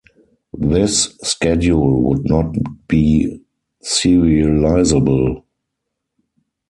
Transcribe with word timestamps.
This 0.57 1.15
schedule 1.21 2.01
would 2.01 2.25
not 2.27 2.55
be 2.87 3.39
serializable. 3.83 5.43